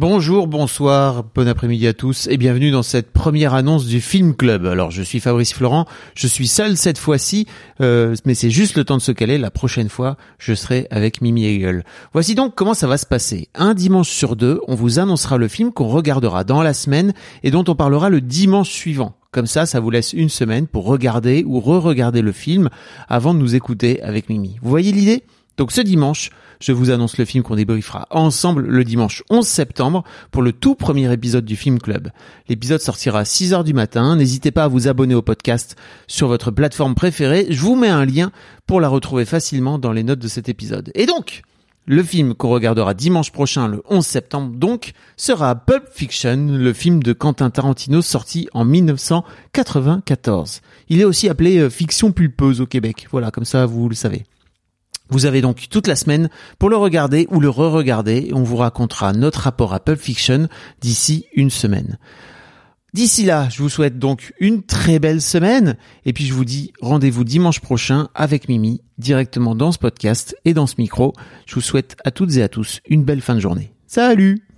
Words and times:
Bonjour, 0.00 0.46
bonsoir, 0.46 1.24
bon 1.34 1.46
après-midi 1.46 1.86
à 1.86 1.92
tous 1.92 2.26
et 2.28 2.38
bienvenue 2.38 2.70
dans 2.70 2.82
cette 2.82 3.12
première 3.12 3.52
annonce 3.52 3.84
du 3.84 4.00
Film 4.00 4.34
Club. 4.34 4.64
Alors 4.64 4.90
je 4.90 5.02
suis 5.02 5.20
Fabrice 5.20 5.52
Florent, 5.52 5.84
je 6.14 6.26
suis 6.26 6.48
seul 6.48 6.78
cette 6.78 6.96
fois-ci, 6.96 7.46
euh, 7.82 8.16
mais 8.24 8.32
c'est 8.32 8.48
juste 8.48 8.78
le 8.78 8.84
temps 8.84 8.96
de 8.96 9.02
se 9.02 9.12
caler. 9.12 9.36
La 9.36 9.50
prochaine 9.50 9.90
fois, 9.90 10.16
je 10.38 10.54
serai 10.54 10.86
avec 10.90 11.20
Mimi 11.20 11.44
Hegel. 11.44 11.84
Voici 12.14 12.34
donc 12.34 12.54
comment 12.54 12.72
ça 12.72 12.86
va 12.86 12.96
se 12.96 13.04
passer. 13.04 13.50
Un 13.54 13.74
dimanche 13.74 14.08
sur 14.08 14.36
deux, 14.36 14.62
on 14.68 14.74
vous 14.74 15.00
annoncera 15.00 15.36
le 15.36 15.48
film 15.48 15.70
qu'on 15.70 15.88
regardera 15.88 16.44
dans 16.44 16.62
la 16.62 16.72
semaine 16.72 17.12
et 17.42 17.50
dont 17.50 17.64
on 17.68 17.74
parlera 17.74 18.08
le 18.08 18.22
dimanche 18.22 18.70
suivant. 18.70 19.16
Comme 19.32 19.46
ça, 19.46 19.66
ça 19.66 19.80
vous 19.80 19.90
laisse 19.90 20.14
une 20.14 20.30
semaine 20.30 20.66
pour 20.66 20.86
regarder 20.86 21.44
ou 21.46 21.60
re-regarder 21.60 22.22
le 22.22 22.32
film 22.32 22.70
avant 23.10 23.34
de 23.34 23.38
nous 23.38 23.54
écouter 23.54 24.02
avec 24.02 24.30
Mimi. 24.30 24.56
Vous 24.62 24.70
voyez 24.70 24.92
l'idée? 24.92 25.24
Donc 25.60 25.72
ce 25.72 25.82
dimanche, 25.82 26.30
je 26.58 26.72
vous 26.72 26.90
annonce 26.90 27.18
le 27.18 27.26
film 27.26 27.44
qu'on 27.44 27.54
débriefera 27.54 28.06
ensemble 28.08 28.62
le 28.62 28.82
dimanche 28.82 29.22
11 29.28 29.46
septembre 29.46 30.04
pour 30.30 30.40
le 30.40 30.52
tout 30.52 30.74
premier 30.74 31.12
épisode 31.12 31.44
du 31.44 31.54
Film 31.54 31.78
Club. 31.78 32.08
L'épisode 32.48 32.80
sortira 32.80 33.18
à 33.18 33.24
6 33.26 33.52
heures 33.52 33.62
du 33.62 33.74
matin. 33.74 34.16
N'hésitez 34.16 34.52
pas 34.52 34.64
à 34.64 34.68
vous 34.68 34.88
abonner 34.88 35.14
au 35.14 35.20
podcast 35.20 35.76
sur 36.06 36.28
votre 36.28 36.50
plateforme 36.50 36.94
préférée. 36.94 37.46
Je 37.50 37.60
vous 37.60 37.76
mets 37.76 37.90
un 37.90 38.06
lien 38.06 38.32
pour 38.66 38.80
la 38.80 38.88
retrouver 38.88 39.26
facilement 39.26 39.78
dans 39.78 39.92
les 39.92 40.02
notes 40.02 40.20
de 40.20 40.28
cet 40.28 40.48
épisode. 40.48 40.90
Et 40.94 41.04
donc, 41.04 41.42
le 41.84 42.02
film 42.02 42.32
qu'on 42.32 42.48
regardera 42.48 42.94
dimanche 42.94 43.30
prochain, 43.30 43.68
le 43.68 43.82
11 43.90 44.06
septembre 44.06 44.56
donc, 44.56 44.92
sera 45.18 45.54
Pulp 45.54 45.90
Fiction, 45.92 46.56
le 46.56 46.72
film 46.72 47.02
de 47.02 47.12
Quentin 47.12 47.50
Tarantino 47.50 48.00
sorti 48.00 48.48
en 48.54 48.64
1994. 48.64 50.62
Il 50.88 51.02
est 51.02 51.04
aussi 51.04 51.28
appelé 51.28 51.58
euh, 51.58 51.68
fiction 51.68 52.12
pulpeuse 52.12 52.62
au 52.62 52.66
Québec. 52.66 53.08
Voilà, 53.10 53.30
comme 53.30 53.44
ça 53.44 53.66
vous 53.66 53.90
le 53.90 53.94
savez. 53.94 54.24
Vous 55.10 55.26
avez 55.26 55.40
donc 55.40 55.68
toute 55.68 55.86
la 55.86 55.96
semaine 55.96 56.30
pour 56.58 56.70
le 56.70 56.76
regarder 56.76 57.26
ou 57.30 57.40
le 57.40 57.50
re-regarder 57.50 58.28
et 58.28 58.34
on 58.34 58.42
vous 58.42 58.56
racontera 58.56 59.12
notre 59.12 59.40
rapport 59.40 59.74
à 59.74 59.80
Pulp 59.80 60.00
Fiction 60.00 60.48
d'ici 60.80 61.26
une 61.34 61.50
semaine. 61.50 61.98
D'ici 62.92 63.24
là, 63.24 63.48
je 63.48 63.62
vous 63.62 63.68
souhaite 63.68 63.98
donc 63.98 64.32
une 64.40 64.62
très 64.62 64.98
belle 64.98 65.22
semaine 65.22 65.76
et 66.04 66.12
puis 66.12 66.26
je 66.26 66.34
vous 66.34 66.44
dis 66.44 66.72
rendez-vous 66.80 67.24
dimanche 67.24 67.60
prochain 67.60 68.08
avec 68.14 68.48
Mimi 68.48 68.80
directement 68.98 69.54
dans 69.54 69.70
ce 69.70 69.78
podcast 69.78 70.36
et 70.44 70.54
dans 70.54 70.66
ce 70.66 70.74
micro. 70.78 71.12
Je 71.46 71.54
vous 71.54 71.60
souhaite 71.60 71.96
à 72.04 72.10
toutes 72.10 72.36
et 72.36 72.42
à 72.42 72.48
tous 72.48 72.80
une 72.88 73.04
belle 73.04 73.20
fin 73.20 73.34
de 73.34 73.40
journée. 73.40 73.72
Salut 73.86 74.49